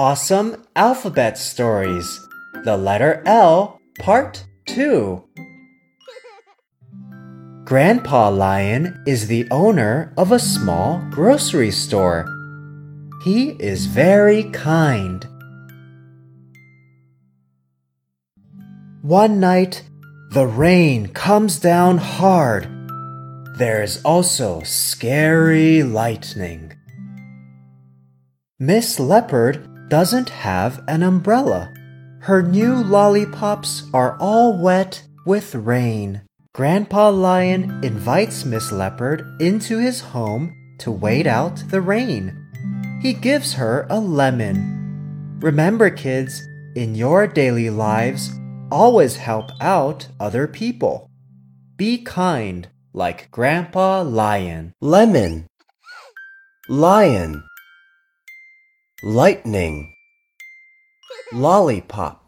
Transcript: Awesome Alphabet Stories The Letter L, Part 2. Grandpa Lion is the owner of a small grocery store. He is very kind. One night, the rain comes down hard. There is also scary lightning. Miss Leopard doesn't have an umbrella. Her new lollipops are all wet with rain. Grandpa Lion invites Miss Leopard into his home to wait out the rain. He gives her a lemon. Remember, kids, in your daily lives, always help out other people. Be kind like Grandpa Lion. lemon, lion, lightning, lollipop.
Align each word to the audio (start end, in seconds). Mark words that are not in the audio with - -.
Awesome 0.00 0.64
Alphabet 0.76 1.36
Stories 1.36 2.26
The 2.64 2.78
Letter 2.78 3.22
L, 3.26 3.78
Part 3.98 4.46
2. 4.64 5.22
Grandpa 7.64 8.30
Lion 8.30 9.04
is 9.06 9.26
the 9.26 9.46
owner 9.50 10.14
of 10.16 10.32
a 10.32 10.38
small 10.38 11.06
grocery 11.10 11.70
store. 11.70 12.24
He 13.24 13.50
is 13.60 13.84
very 13.84 14.44
kind. 14.44 15.22
One 19.02 19.38
night, 19.38 19.84
the 20.30 20.46
rain 20.46 21.08
comes 21.08 21.58
down 21.58 21.98
hard. 21.98 22.64
There 23.58 23.82
is 23.82 24.00
also 24.02 24.62
scary 24.62 25.82
lightning. 25.82 26.72
Miss 28.58 28.98
Leopard 28.98 29.66
doesn't 29.90 30.30
have 30.30 30.82
an 30.86 31.02
umbrella. 31.02 31.74
Her 32.20 32.42
new 32.42 32.76
lollipops 32.76 33.82
are 33.92 34.16
all 34.20 34.56
wet 34.56 35.02
with 35.26 35.54
rain. 35.54 36.22
Grandpa 36.54 37.08
Lion 37.10 37.80
invites 37.82 38.44
Miss 38.44 38.70
Leopard 38.70 39.22
into 39.40 39.78
his 39.78 40.00
home 40.00 40.54
to 40.78 40.92
wait 40.92 41.26
out 41.26 41.62
the 41.70 41.80
rain. 41.80 42.36
He 43.02 43.12
gives 43.12 43.54
her 43.54 43.86
a 43.90 43.98
lemon. 43.98 45.38
Remember, 45.40 45.90
kids, 45.90 46.40
in 46.76 46.94
your 46.94 47.26
daily 47.26 47.68
lives, 47.68 48.30
always 48.70 49.16
help 49.16 49.50
out 49.60 50.06
other 50.20 50.46
people. 50.46 51.10
Be 51.76 51.98
kind 51.98 52.68
like 52.92 53.30
Grandpa 53.30 54.02
Lion. 54.02 54.72
lemon, 54.80 55.46
lion, 56.68 57.42
lightning, 59.02 59.94
lollipop. 61.32 62.19